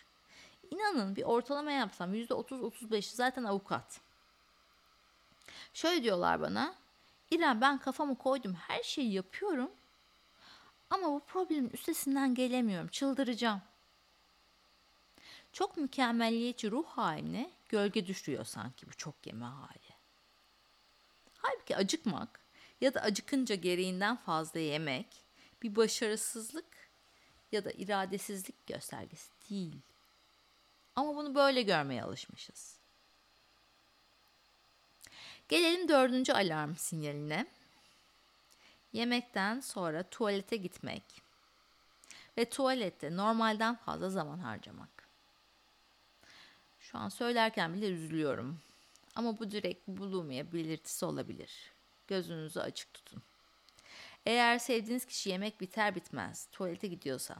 İnanın 0.70 1.16
bir 1.16 1.22
ortalama 1.22 1.72
yapsam 1.72 2.14
%30-35 2.14 3.14
zaten 3.14 3.44
avukat. 3.44 4.00
Şöyle 5.74 6.02
diyorlar 6.02 6.40
bana. 6.40 6.74
İrem 7.30 7.60
ben 7.60 7.78
kafamı 7.78 8.18
koydum 8.18 8.54
her 8.54 8.82
şeyi 8.82 9.12
yapıyorum 9.12 9.70
ama 10.90 11.06
bu 11.08 11.20
problemin 11.20 11.70
üstesinden 11.70 12.34
gelemiyorum 12.34 12.88
çıldıracağım. 12.88 13.60
Çok 15.52 15.76
mükemmelliyetçi 15.76 16.70
ruh 16.70 16.86
haline 16.86 17.50
gölge 17.68 18.06
düşüyor 18.06 18.44
sanki 18.44 18.86
bu 18.86 18.94
çok 18.96 19.26
yeme 19.26 19.44
hali. 19.44 19.92
Halbuki 21.36 21.76
acıkmak 21.76 22.40
ya 22.80 22.94
da 22.94 23.00
acıkınca 23.00 23.54
gereğinden 23.54 24.16
fazla 24.16 24.60
yemek 24.60 25.06
bir 25.62 25.76
başarısızlık 25.76 26.90
ya 27.52 27.64
da 27.64 27.70
iradesizlik 27.70 28.66
göstergesi 28.66 29.30
değil. 29.50 29.80
Ama 30.96 31.16
bunu 31.16 31.34
böyle 31.34 31.62
görmeye 31.62 32.02
alışmışız. 32.02 32.78
Gelelim 35.48 35.88
dördüncü 35.88 36.32
alarm 36.32 36.76
sinyaline. 36.76 37.46
Yemekten 38.92 39.60
sonra 39.60 40.02
tuvalete 40.02 40.56
gitmek 40.56 41.22
ve 42.38 42.44
tuvalette 42.44 43.16
normalden 43.16 43.76
fazla 43.76 44.10
zaman 44.10 44.38
harcamak. 44.38 45.01
Şu 46.92 46.98
an 46.98 47.08
söylerken 47.08 47.74
bile 47.74 47.88
üzülüyorum. 47.88 48.60
Ama 49.14 49.38
bu 49.38 49.50
direkt 49.50 49.88
bulimia 49.88 50.52
belirtisi 50.52 51.04
olabilir. 51.04 51.72
Gözünüzü 52.06 52.60
açık 52.60 52.94
tutun. 52.94 53.22
Eğer 54.26 54.58
sevdiğiniz 54.58 55.04
kişi 55.04 55.30
yemek 55.30 55.60
biter 55.60 55.94
bitmez 55.94 56.48
tuvalete 56.52 56.88
gidiyorsa, 56.88 57.36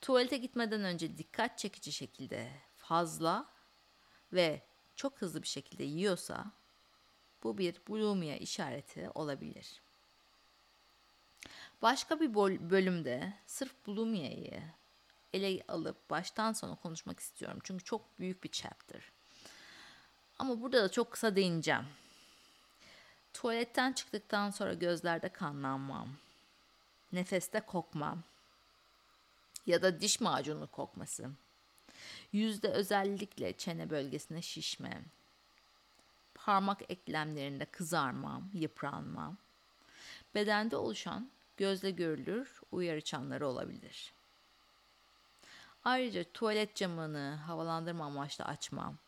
tuvalete 0.00 0.36
gitmeden 0.36 0.84
önce 0.84 1.18
dikkat 1.18 1.58
çekici 1.58 1.92
şekilde 1.92 2.50
fazla 2.76 3.46
ve 4.32 4.62
çok 4.96 5.22
hızlı 5.22 5.42
bir 5.42 5.48
şekilde 5.48 5.84
yiyorsa 5.84 6.52
bu 7.42 7.58
bir 7.58 7.80
bulimia 7.88 8.36
işareti 8.36 9.10
olabilir. 9.14 9.82
Başka 11.82 12.20
bir 12.20 12.34
bölümde 12.70 13.32
sırf 13.46 13.86
bulimia'yı 13.86 14.62
ele 15.34 15.62
alıp 15.68 16.10
baştan 16.10 16.52
sona 16.52 16.74
konuşmak 16.74 17.20
istiyorum. 17.20 17.58
Çünkü 17.64 17.84
çok 17.84 18.18
büyük 18.18 18.44
bir 18.44 18.48
chapter. 18.48 19.02
Ama 20.38 20.60
burada 20.60 20.82
da 20.82 20.90
çok 20.90 21.10
kısa 21.10 21.36
değineceğim. 21.36 21.84
Tuvaletten 23.32 23.92
çıktıktan 23.92 24.50
sonra 24.50 24.74
gözlerde 24.74 25.28
kanlanmam, 25.28 26.08
nefeste 27.12 27.60
kokmam 27.60 28.22
ya 29.66 29.82
da 29.82 30.00
diş 30.00 30.20
macunu 30.20 30.66
kokması, 30.66 31.30
yüzde 32.32 32.68
özellikle 32.68 33.52
çene 33.56 33.90
bölgesine 33.90 34.42
şişme, 34.42 35.02
parmak 36.34 36.90
eklemlerinde 36.90 37.64
kızarmam, 37.64 38.50
yıpranmam, 38.52 39.36
bedende 40.34 40.76
oluşan 40.76 41.30
gözle 41.56 41.90
görülür 41.90 42.60
uyarı 42.72 43.00
çanları 43.00 43.48
olabilir. 43.48 44.12
Ayrıca 45.84 46.24
tuvalet 46.24 46.74
camını 46.74 47.38
havalandırma 47.46 48.04
amaçlı 48.04 48.44
açmam, 48.44 48.98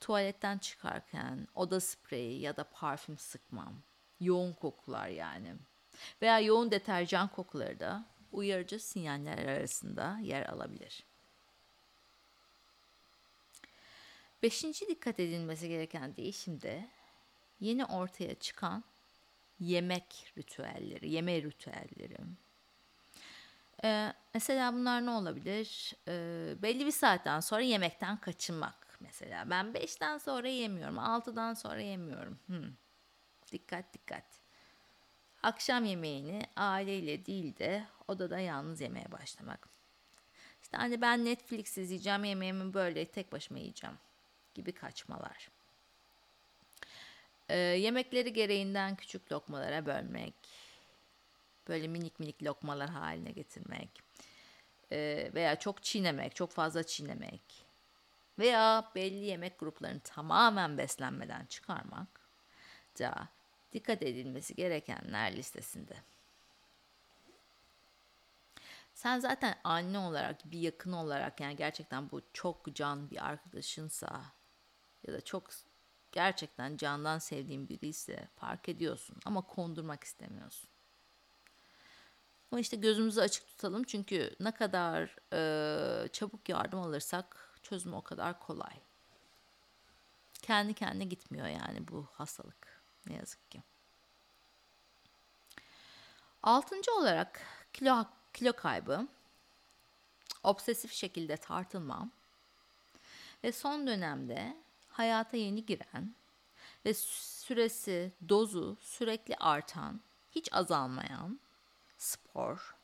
tuvaletten 0.00 0.58
çıkarken 0.58 1.48
oda 1.54 1.80
spreyi 1.80 2.40
ya 2.40 2.56
da 2.56 2.64
parfüm 2.64 3.18
sıkmam, 3.18 3.74
yoğun 4.20 4.52
kokular 4.52 5.08
yani 5.08 5.54
veya 6.22 6.38
yoğun 6.38 6.70
deterjan 6.70 7.28
kokuları 7.28 7.80
da 7.80 8.04
uyarıcı 8.32 8.78
sinyaller 8.78 9.38
arasında 9.38 10.18
yer 10.22 10.46
alabilir. 10.46 11.04
Beşinci 14.42 14.88
dikkat 14.88 15.20
edilmesi 15.20 15.68
gereken 15.68 16.16
değişim 16.16 16.62
de 16.62 16.88
yeni 17.60 17.84
ortaya 17.84 18.34
çıkan 18.34 18.84
yemek 19.60 20.32
ritüelleri, 20.38 21.10
yeme 21.10 21.42
ritüelleri. 21.42 22.16
Ee, 23.84 24.12
mesela 24.34 24.74
bunlar 24.74 25.06
ne 25.06 25.10
olabilir? 25.10 25.94
Ee, 26.08 26.54
belli 26.62 26.86
bir 26.86 26.90
saatten 26.90 27.40
sonra 27.40 27.60
yemekten 27.62 28.16
kaçınmak 28.16 28.98
mesela. 29.00 29.50
Ben 29.50 29.66
5'ten 29.66 30.18
sonra 30.18 30.48
yemiyorum, 30.48 30.98
6'dan 30.98 31.54
sonra 31.54 31.80
yemiyorum. 31.80 32.38
Hmm. 32.46 32.72
Dikkat 33.52 33.94
dikkat. 33.94 34.24
Akşam 35.42 35.84
yemeğini 35.84 36.42
aileyle 36.56 37.26
değil 37.26 37.58
de 37.58 37.84
odada 38.08 38.38
yalnız 38.38 38.80
yemeye 38.80 39.12
başlamak. 39.12 39.68
İşte 40.62 40.76
hani 40.76 41.00
ben 41.00 41.24
Netflix 41.24 41.78
izleyeceğim, 41.78 42.24
yemeğimi 42.24 42.74
böyle 42.74 43.04
tek 43.04 43.32
başıma 43.32 43.58
yiyeceğim 43.58 43.96
gibi 44.54 44.72
kaçmalar. 44.72 45.48
Ee, 47.48 47.56
yemekleri 47.56 48.32
gereğinden 48.32 48.96
küçük 48.96 49.32
lokmalara 49.32 49.86
bölmek. 49.86 50.34
Böyle 51.68 51.88
minik 51.88 52.20
minik 52.20 52.42
lokmalar 52.42 52.90
haline 52.90 53.30
getirmek. 53.30 54.02
Ee, 54.92 55.30
veya 55.34 55.58
çok 55.58 55.82
çiğnemek, 55.82 56.36
çok 56.36 56.50
fazla 56.50 56.82
çiğnemek. 56.82 57.64
Veya 58.38 58.92
belli 58.94 59.24
yemek 59.24 59.58
gruplarını 59.58 60.00
tamamen 60.00 60.78
beslenmeden 60.78 61.46
çıkarmak 61.46 62.20
da 62.98 63.28
dikkat 63.72 64.02
edilmesi 64.02 64.54
gerekenler 64.54 65.36
listesinde. 65.36 65.94
Sen 68.94 69.20
zaten 69.20 69.54
anne 69.64 69.98
olarak, 69.98 70.44
bir 70.44 70.58
yakın 70.58 70.92
olarak 70.92 71.40
yani 71.40 71.56
gerçekten 71.56 72.10
bu 72.10 72.22
çok 72.32 72.74
can 72.74 73.10
bir 73.10 73.26
arkadaşınsa 73.26 74.22
ya 75.06 75.12
da 75.12 75.20
çok 75.20 75.50
gerçekten 76.12 76.76
candan 76.76 77.18
sevdiğin 77.18 77.68
biri 77.68 77.86
ise 77.86 78.28
fark 78.36 78.68
ediyorsun 78.68 79.16
ama 79.24 79.42
kondurmak 79.42 80.04
istemiyorsun. 80.04 80.73
Ama 82.54 82.60
işte 82.60 82.76
gözümüzü 82.76 83.20
açık 83.20 83.46
tutalım 83.46 83.84
çünkü 83.84 84.36
ne 84.40 84.52
kadar 84.52 85.16
e, 85.32 86.08
çabuk 86.08 86.48
yardım 86.48 86.80
alırsak 86.80 87.58
çözüm 87.62 87.94
o 87.94 88.02
kadar 88.02 88.40
kolay. 88.40 88.80
Kendi 90.42 90.74
kendine 90.74 91.04
gitmiyor 91.04 91.46
yani 91.46 91.88
bu 91.88 92.06
hastalık 92.12 92.82
ne 93.06 93.16
yazık 93.16 93.50
ki. 93.50 93.62
Altıncı 96.42 96.94
olarak 96.94 97.40
kilo, 97.72 98.04
kilo 98.32 98.52
kaybı, 98.52 99.08
obsesif 100.42 100.92
şekilde 100.92 101.36
tartılma 101.36 102.10
ve 103.44 103.52
son 103.52 103.86
dönemde 103.86 104.56
hayata 104.88 105.36
yeni 105.36 105.66
giren 105.66 106.14
ve 106.84 106.94
süresi, 106.94 108.12
dozu 108.28 108.76
sürekli 108.80 109.36
artan, 109.36 110.00
hiç 110.30 110.52
azalmayan 110.52 111.40
spor. 111.98 112.74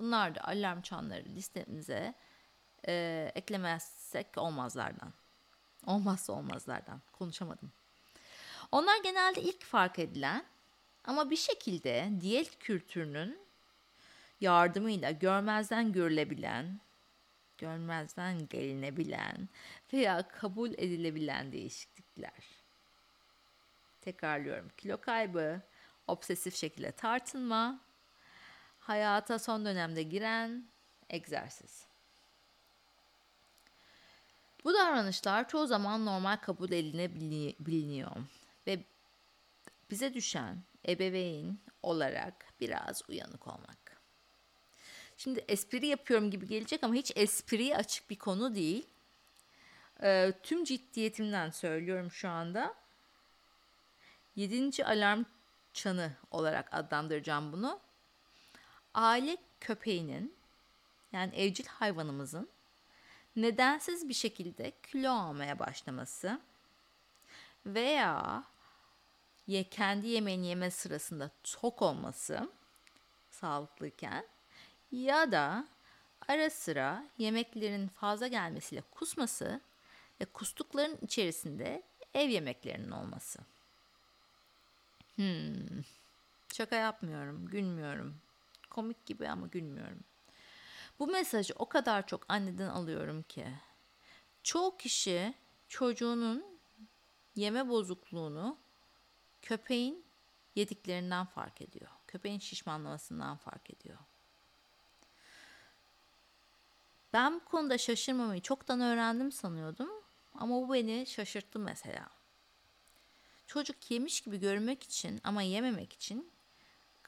Bunlar 0.00 0.34
da 0.34 0.40
alarm 0.44 0.80
çanları 0.80 1.24
listemize 1.24 2.14
e, 2.88 3.32
eklemezsek 3.34 4.26
olmazlardan. 4.36 5.12
Olmazsa 5.86 6.32
olmazlardan. 6.32 7.00
Konuşamadım. 7.12 7.72
Onlar 8.72 9.02
genelde 9.02 9.42
ilk 9.42 9.64
fark 9.64 9.98
edilen 9.98 10.44
ama 11.04 11.30
bir 11.30 11.36
şekilde 11.36 12.10
diyet 12.20 12.58
kültürünün 12.58 13.38
yardımıyla 14.40 15.10
görmezden 15.10 15.92
görülebilen 15.92 16.80
görmezden 17.58 18.48
gelinebilen 18.48 19.48
veya 19.92 20.28
kabul 20.28 20.70
edilebilen 20.70 21.52
değişiklikler. 21.52 22.44
Tekrarlıyorum. 24.00 24.68
Kilo 24.76 25.00
kaybı, 25.00 25.60
obsesif 26.06 26.56
şekilde 26.56 26.92
tartınma, 26.92 27.80
hayata 28.88 29.38
son 29.38 29.64
dönemde 29.64 30.02
giren 30.02 30.64
egzersiz. 31.10 31.86
Bu 34.64 34.74
davranışlar 34.74 35.48
çoğu 35.48 35.66
zaman 35.66 36.06
normal 36.06 36.36
kabul 36.36 36.72
edilebiliyor 36.72 38.10
ve 38.66 38.84
bize 39.90 40.14
düşen 40.14 40.62
ebeveyn 40.88 41.58
olarak 41.82 42.34
biraz 42.60 43.02
uyanık 43.08 43.46
olmak. 43.46 44.00
Şimdi 45.16 45.44
espri 45.48 45.86
yapıyorum 45.86 46.30
gibi 46.30 46.48
gelecek 46.48 46.84
ama 46.84 46.94
hiç 46.94 47.12
espriye 47.16 47.76
açık 47.76 48.10
bir 48.10 48.18
konu 48.18 48.54
değil. 48.54 48.86
Ee, 50.02 50.32
tüm 50.42 50.64
ciddiyetimden 50.64 51.50
söylüyorum 51.50 52.10
şu 52.10 52.28
anda. 52.28 52.74
Yedinci 54.36 54.86
alarm 54.86 55.24
çanı 55.72 56.12
olarak 56.30 56.74
adlandıracağım 56.74 57.52
bunu. 57.52 57.87
Aile 58.98 59.36
köpeğinin 59.60 60.34
yani 61.12 61.34
evcil 61.34 61.66
hayvanımızın 61.66 62.48
nedensiz 63.36 64.08
bir 64.08 64.14
şekilde 64.14 64.72
kilo 64.82 65.10
almaya 65.10 65.58
başlaması 65.58 66.40
veya 67.66 68.44
ye, 69.46 69.64
kendi 69.64 70.08
yemeğini 70.08 70.46
yeme 70.46 70.70
sırasında 70.70 71.30
tok 71.42 71.82
olması 71.82 72.50
sağlıklıyken 73.30 74.26
ya 74.92 75.32
da 75.32 75.68
ara 76.28 76.50
sıra 76.50 77.04
yemeklerin 77.18 77.88
fazla 77.88 78.26
gelmesiyle 78.26 78.82
kusması 78.90 79.60
ve 80.20 80.24
kustukların 80.24 80.98
içerisinde 81.02 81.82
ev 82.14 82.28
yemeklerinin 82.28 82.90
olması. 82.90 83.38
Hmm. 85.16 85.82
Şaka 86.52 86.76
yapmıyorum, 86.76 87.46
gülmüyorum. 87.46 88.20
Komik 88.70 89.06
gibi 89.06 89.28
ama 89.28 89.46
gülmüyorum. 89.46 90.04
Bu 90.98 91.06
mesajı 91.06 91.54
o 91.58 91.68
kadar 91.68 92.06
çok 92.06 92.24
anneden 92.28 92.68
alıyorum 92.68 93.22
ki. 93.22 93.46
Çoğu 94.42 94.76
kişi 94.76 95.34
çocuğunun 95.68 96.44
yeme 97.36 97.68
bozukluğunu 97.68 98.58
köpeğin 99.42 100.04
yediklerinden 100.54 101.26
fark 101.26 101.62
ediyor. 101.62 101.90
Köpeğin 102.06 102.38
şişmanlamasından 102.38 103.36
fark 103.36 103.70
ediyor. 103.70 103.98
Ben 107.12 107.34
bu 107.34 107.44
konuda 107.44 107.78
şaşırmamayı 107.78 108.40
çoktan 108.42 108.80
öğrendim 108.80 109.32
sanıyordum 109.32 109.90
ama 110.34 110.54
bu 110.54 110.72
beni 110.72 111.06
şaşırttı 111.06 111.58
mesela. 111.58 112.08
Çocuk 113.46 113.90
yemiş 113.90 114.20
gibi 114.20 114.40
görünmek 114.40 114.82
için 114.82 115.20
ama 115.24 115.42
yememek 115.42 115.92
için 115.92 116.30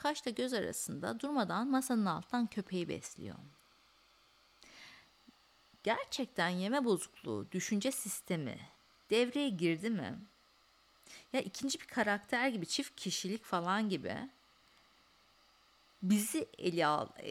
kaşla 0.02 0.30
göz 0.30 0.52
arasında 0.52 1.20
durmadan 1.20 1.68
masanın 1.68 2.06
alttan 2.06 2.46
köpeği 2.46 2.88
besliyor. 2.88 3.36
Gerçekten 5.82 6.48
yeme 6.48 6.84
bozukluğu, 6.84 7.46
düşünce 7.52 7.92
sistemi 7.92 8.58
devreye 9.10 9.48
girdi 9.48 9.90
mi? 9.90 10.18
Ya 11.32 11.40
ikinci 11.40 11.80
bir 11.80 11.86
karakter 11.86 12.48
gibi, 12.48 12.66
çift 12.66 12.96
kişilik 12.96 13.44
falan 13.44 13.88
gibi 13.88 14.16
bizi 16.02 16.46
eli 16.58 16.86
al, 16.86 17.08
e, 17.18 17.30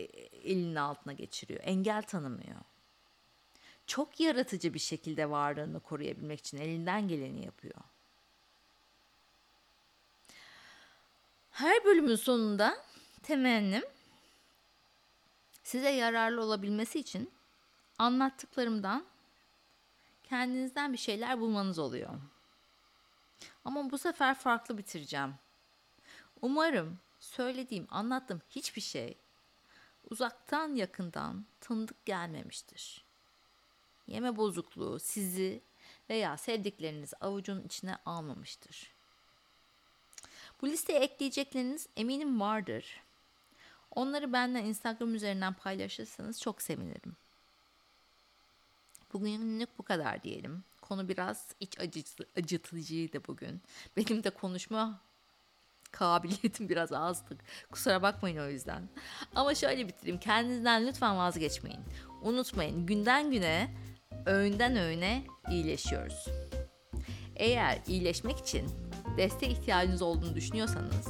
elinin 0.50 0.76
altına 0.76 1.14
geçiriyor. 1.14 1.60
Engel 1.64 2.02
tanımıyor. 2.02 2.60
Çok 3.88 4.20
yaratıcı 4.20 4.74
bir 4.74 4.80
şekilde 4.80 5.30
varlığını 5.30 5.80
koruyabilmek 5.80 6.40
için 6.40 6.58
elinden 6.58 7.08
geleni 7.08 7.46
yapıyor. 7.46 7.82
Her 11.60 11.86
bölümün 11.86 12.16
sonunda 12.16 12.78
temennim 13.24 13.84
size 15.64 15.90
yararlı 15.90 16.44
olabilmesi 16.44 17.00
için 17.00 17.32
anlattıklarımdan 17.98 19.06
kendinizden 20.24 20.94
bir 20.94 20.98
şeyler 20.98 21.40
bulmanız 21.40 21.80
oluyor. 21.80 22.10
Ama 23.66 23.92
bu 23.92 23.98
sefer 23.98 24.36
farklı 24.36 24.78
bitireceğim. 24.78 25.34
Umarım 26.42 27.00
söylediğim, 27.20 27.88
anlattığım 27.90 28.42
hiçbir 28.50 28.82
şey 28.82 29.18
uzaktan 30.10 30.76
yakından 30.76 31.46
tanıdık 31.62 32.06
gelmemiştir. 32.06 33.06
Yeme 34.08 34.38
bozukluğu 34.38 35.00
sizi 35.00 35.62
veya 36.10 36.38
sevdiklerinizi 36.38 37.16
avucun 37.16 37.64
içine 37.64 37.98
almamıştır. 38.06 38.99
Bu 40.62 40.68
listeye 40.68 41.00
ekleyecekleriniz 41.00 41.88
eminim 41.98 42.40
vardır. 42.40 43.02
Onları 43.96 44.34
benden 44.34 44.66
Instagram 44.66 45.16
üzerinden 45.16 45.54
paylaşırsanız 45.54 46.42
çok 46.42 46.62
sevinirim. 46.62 47.16
Bugünlük 49.14 49.70
bu 49.78 49.84
kadar 49.84 50.24
diyelim. 50.24 50.64
Konu 50.82 51.08
biraz 51.10 51.48
iç 51.60 51.80
acıtıcıydı 52.38 53.28
bugün. 53.28 53.62
Benim 53.98 54.24
de 54.24 54.30
konuşma 54.30 55.02
kabiliyetim 55.92 56.70
biraz 56.70 56.94
azdı. 56.94 57.38
Kusura 57.72 58.02
bakmayın 58.02 58.38
o 58.38 58.48
yüzden. 58.50 58.90
Ama 59.36 59.56
şöyle 59.56 59.88
bitireyim. 59.88 60.20
Kendinizden 60.20 60.88
lütfen 60.88 61.18
vazgeçmeyin. 61.18 61.82
Unutmayın 62.22 62.86
günden 62.86 63.32
güne, 63.32 63.76
öğünden 64.26 64.78
öğüne 64.78 65.24
iyileşiyoruz. 65.52 66.26
Eğer 67.36 67.80
iyileşmek 67.88 68.38
için 68.38 68.89
destek 69.20 69.52
ihtiyacınız 69.52 70.02
olduğunu 70.02 70.36
düşünüyorsanız 70.36 71.08